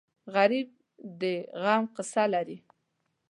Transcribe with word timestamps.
غریب 0.33 0.67
د 1.21 1.23
غم 1.61 1.83
قصه 1.95 2.23
لري 2.33 2.57